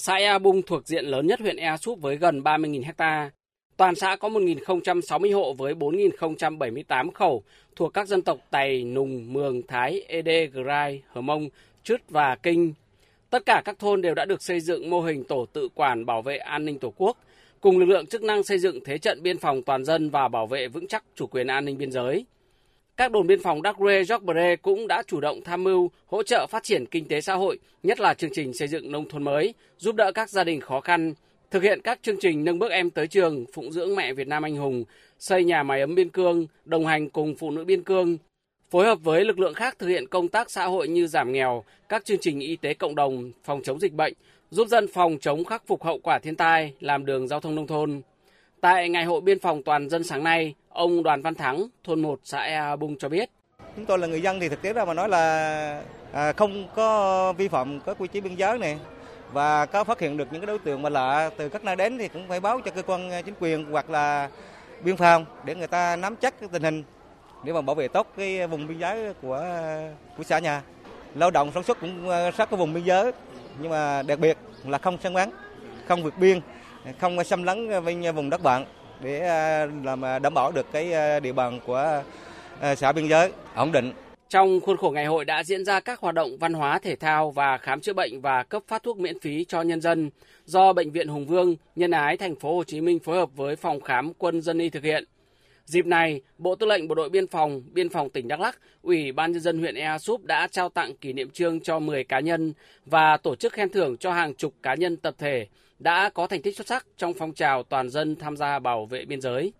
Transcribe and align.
Xã 0.00 0.14
Ea 0.14 0.38
Bung 0.38 0.62
thuộc 0.62 0.86
diện 0.86 1.04
lớn 1.04 1.26
nhất 1.26 1.40
huyện 1.40 1.56
Ea 1.56 1.76
Súp 1.76 2.00
với 2.00 2.16
gần 2.16 2.40
30.000 2.40 2.82
ha. 2.98 3.30
Toàn 3.76 3.94
xã 3.94 4.16
có 4.16 4.28
1.060 4.28 5.36
hộ 5.36 5.52
với 5.52 5.74
4.078 5.74 7.10
khẩu 7.10 7.42
thuộc 7.76 7.94
các 7.94 8.08
dân 8.08 8.22
tộc 8.22 8.38
Tày, 8.50 8.84
Nùng, 8.84 9.32
Mường, 9.32 9.62
Thái, 9.66 10.04
Ede, 10.08 10.46
Grai, 10.46 11.02
Hờ 11.08 11.20
Mông, 11.20 11.48
Chứt 11.84 12.10
và 12.10 12.36
Kinh. 12.42 12.74
Tất 13.30 13.46
cả 13.46 13.62
các 13.64 13.78
thôn 13.78 14.02
đều 14.02 14.14
đã 14.14 14.24
được 14.24 14.42
xây 14.42 14.60
dựng 14.60 14.90
mô 14.90 15.00
hình 15.00 15.24
tổ 15.24 15.46
tự 15.52 15.68
quản 15.74 16.06
bảo 16.06 16.22
vệ 16.22 16.36
an 16.36 16.64
ninh 16.64 16.78
Tổ 16.78 16.92
quốc, 16.96 17.16
cùng 17.60 17.78
lực 17.78 17.86
lượng 17.86 18.06
chức 18.06 18.22
năng 18.22 18.42
xây 18.42 18.58
dựng 18.58 18.84
thế 18.84 18.98
trận 18.98 19.22
biên 19.22 19.38
phòng 19.38 19.62
toàn 19.62 19.84
dân 19.84 20.10
và 20.10 20.28
bảo 20.28 20.46
vệ 20.46 20.68
vững 20.68 20.88
chắc 20.88 21.04
chủ 21.14 21.26
quyền 21.26 21.46
an 21.46 21.64
ninh 21.64 21.78
biên 21.78 21.92
giới. 21.92 22.24
Các 22.98 23.12
đồn 23.12 23.26
biên 23.26 23.42
phòng 23.42 23.62
Đắc 23.62 23.76
Rê, 24.34 24.56
cũng 24.56 24.88
đã 24.88 25.02
chủ 25.06 25.20
động 25.20 25.40
tham 25.44 25.64
mưu 25.64 25.90
hỗ 26.06 26.22
trợ 26.22 26.46
phát 26.46 26.62
triển 26.62 26.86
kinh 26.86 27.08
tế 27.08 27.20
xã 27.20 27.34
hội, 27.34 27.58
nhất 27.82 28.00
là 28.00 28.14
chương 28.14 28.30
trình 28.32 28.54
xây 28.54 28.68
dựng 28.68 28.92
nông 28.92 29.08
thôn 29.08 29.24
mới, 29.24 29.54
giúp 29.78 29.96
đỡ 29.96 30.12
các 30.14 30.30
gia 30.30 30.44
đình 30.44 30.60
khó 30.60 30.80
khăn, 30.80 31.14
thực 31.50 31.62
hiện 31.62 31.80
các 31.84 31.98
chương 32.02 32.16
trình 32.20 32.44
nâng 32.44 32.58
bước 32.58 32.70
em 32.70 32.90
tới 32.90 33.06
trường, 33.06 33.44
phụng 33.52 33.72
dưỡng 33.72 33.96
mẹ 33.96 34.12
Việt 34.12 34.28
Nam 34.28 34.42
anh 34.42 34.56
hùng, 34.56 34.84
xây 35.18 35.44
nhà 35.44 35.62
máy 35.62 35.80
ấm 35.80 35.94
biên 35.94 36.08
cương, 36.08 36.46
đồng 36.64 36.86
hành 36.86 37.10
cùng 37.10 37.34
phụ 37.34 37.50
nữ 37.50 37.64
biên 37.64 37.82
cương, 37.82 38.18
phối 38.70 38.86
hợp 38.86 38.98
với 39.02 39.24
lực 39.24 39.38
lượng 39.38 39.54
khác 39.54 39.78
thực 39.78 39.86
hiện 39.86 40.06
công 40.06 40.28
tác 40.28 40.50
xã 40.50 40.64
hội 40.66 40.88
như 40.88 41.06
giảm 41.06 41.32
nghèo, 41.32 41.64
các 41.88 42.04
chương 42.04 42.18
trình 42.20 42.40
y 42.40 42.56
tế 42.56 42.74
cộng 42.74 42.94
đồng, 42.94 43.32
phòng 43.44 43.62
chống 43.62 43.80
dịch 43.80 43.92
bệnh, 43.92 44.12
giúp 44.50 44.68
dân 44.68 44.86
phòng 44.94 45.18
chống 45.20 45.44
khắc 45.44 45.66
phục 45.66 45.84
hậu 45.84 45.98
quả 45.98 46.18
thiên 46.18 46.36
tai, 46.36 46.72
làm 46.80 47.06
đường 47.06 47.28
giao 47.28 47.40
thông 47.40 47.54
nông 47.54 47.66
thôn. 47.66 48.00
Tại 48.60 48.88
Ngày 48.88 49.04
hội 49.04 49.20
Biên 49.20 49.38
phòng 49.38 49.62
toàn 49.62 49.88
dân 49.88 50.04
sáng 50.04 50.24
nay, 50.24 50.54
ông 50.78 51.02
Đoàn 51.02 51.22
Văn 51.22 51.34
Thắng, 51.34 51.68
thôn 51.84 52.00
1 52.00 52.18
xã 52.24 52.38
Ea 52.38 52.76
Bung 52.76 52.98
cho 52.98 53.08
biết. 53.08 53.30
Chúng 53.76 53.86
tôi 53.86 53.98
là 53.98 54.06
người 54.06 54.22
dân 54.22 54.40
thì 54.40 54.48
thực 54.48 54.62
tế 54.62 54.72
ra 54.72 54.84
mà 54.84 54.94
nói 54.94 55.08
là 55.08 55.82
à, 56.12 56.32
không 56.32 56.68
có 56.74 57.32
vi 57.32 57.48
phạm 57.48 57.80
các 57.80 57.96
quy 57.98 58.08
chế 58.08 58.20
biên 58.20 58.34
giới 58.34 58.58
này 58.58 58.78
và 59.32 59.66
có 59.66 59.84
phát 59.84 60.00
hiện 60.00 60.16
được 60.16 60.28
những 60.32 60.40
cái 60.40 60.46
đối 60.46 60.58
tượng 60.58 60.82
mà 60.82 60.88
lạ 60.88 61.30
từ 61.36 61.48
các 61.48 61.64
nơi 61.64 61.76
đến 61.76 61.98
thì 61.98 62.08
cũng 62.08 62.28
phải 62.28 62.40
báo 62.40 62.60
cho 62.60 62.70
cơ 62.70 62.82
quan 62.82 63.10
à, 63.10 63.22
chính 63.22 63.34
quyền 63.40 63.64
hoặc 63.64 63.90
là 63.90 64.30
biên 64.84 64.96
phòng 64.96 65.24
để 65.44 65.54
người 65.54 65.66
ta 65.66 65.96
nắm 65.96 66.16
chắc 66.16 66.40
cái 66.40 66.48
tình 66.52 66.62
hình 66.62 66.84
để 67.44 67.52
mà 67.52 67.60
bảo 67.60 67.74
vệ 67.74 67.88
tốt 67.88 68.06
cái 68.16 68.46
vùng 68.46 68.66
biên 68.66 68.78
giới 68.78 69.14
của 69.22 69.34
à, 69.34 69.92
của 70.16 70.22
xã 70.22 70.38
nhà. 70.38 70.62
Lao 71.14 71.30
động 71.30 71.50
sản 71.54 71.62
xuất 71.62 71.80
cũng 71.80 72.10
à, 72.10 72.30
sát 72.30 72.50
cái 72.50 72.58
vùng 72.58 72.74
biên 72.74 72.84
giới 72.84 73.12
nhưng 73.60 73.70
mà 73.70 74.02
đặc 74.02 74.18
biệt 74.18 74.36
là 74.64 74.78
không 74.78 74.98
săn 75.02 75.14
bắn, 75.14 75.30
không 75.86 76.02
vượt 76.02 76.18
biên, 76.18 76.40
không 76.98 77.24
xâm 77.24 77.42
lấn 77.42 77.84
bên 77.84 78.14
vùng 78.14 78.30
đất 78.30 78.42
bạn 78.42 78.64
để 79.02 79.20
à, 79.20 79.66
làm 79.84 80.04
à, 80.04 80.18
đảm 80.18 80.34
bảo 80.34 80.52
được 80.52 80.66
cái 80.72 80.92
à, 80.92 81.20
địa 81.20 81.32
bàn 81.32 81.60
của 81.66 82.02
xã 82.76 82.92
biên 82.92 83.08
giới 83.08 83.32
ổn 83.54 83.72
định. 83.72 83.92
Trong 84.28 84.60
khuôn 84.60 84.76
khổ 84.76 84.90
ngày 84.90 85.06
hội 85.06 85.24
đã 85.24 85.44
diễn 85.44 85.64
ra 85.64 85.80
các 85.80 86.00
hoạt 86.00 86.14
động 86.14 86.38
văn 86.38 86.52
hóa 86.52 86.78
thể 86.78 86.96
thao 86.96 87.30
và 87.30 87.58
khám 87.58 87.80
chữa 87.80 87.92
bệnh 87.92 88.20
và 88.20 88.42
cấp 88.42 88.62
phát 88.68 88.82
thuốc 88.82 88.98
miễn 88.98 89.20
phí 89.20 89.44
cho 89.44 89.62
nhân 89.62 89.80
dân 89.80 90.10
do 90.44 90.72
bệnh 90.72 90.90
viện 90.90 91.08
Hùng 91.08 91.26
Vương, 91.26 91.56
Nhân 91.76 91.90
Ái 91.90 92.16
thành 92.16 92.36
phố 92.36 92.56
Hồ 92.56 92.64
Chí 92.64 92.80
Minh 92.80 92.98
phối 92.98 93.16
hợp 93.16 93.28
với 93.36 93.56
phòng 93.56 93.80
khám 93.80 94.12
quân 94.14 94.42
dân 94.42 94.58
y 94.58 94.70
thực 94.70 94.84
hiện. 94.84 95.04
Dịp 95.64 95.86
này, 95.86 96.20
Bộ 96.38 96.54
Tư 96.54 96.66
lệnh 96.66 96.88
Bộ 96.88 96.94
đội 96.94 97.08
Biên 97.08 97.26
phòng, 97.26 97.62
Biên 97.72 97.88
phòng 97.88 98.10
tỉnh 98.10 98.28
Đắk 98.28 98.40
Lắk, 98.40 98.58
Ủy 98.82 99.12
ban 99.12 99.32
nhân 99.32 99.40
dân 99.40 99.58
huyện 99.58 99.74
Ea 99.74 99.98
Súp 99.98 100.24
đã 100.24 100.48
trao 100.50 100.68
tặng 100.68 100.96
kỷ 100.96 101.12
niệm 101.12 101.30
trương 101.30 101.60
cho 101.60 101.78
10 101.78 102.04
cá 102.04 102.20
nhân 102.20 102.52
và 102.86 103.16
tổ 103.16 103.36
chức 103.36 103.52
khen 103.52 103.68
thưởng 103.68 103.96
cho 103.96 104.12
hàng 104.12 104.34
chục 104.34 104.54
cá 104.62 104.74
nhân 104.74 104.96
tập 104.96 105.14
thể 105.18 105.46
đã 105.78 106.10
có 106.14 106.26
thành 106.26 106.42
tích 106.42 106.56
xuất 106.56 106.66
sắc 106.66 106.86
trong 106.96 107.12
phong 107.18 107.34
trào 107.34 107.62
toàn 107.62 107.90
dân 107.90 108.16
tham 108.16 108.36
gia 108.36 108.58
bảo 108.58 108.86
vệ 108.86 109.04
biên 109.04 109.20
giới. 109.20 109.52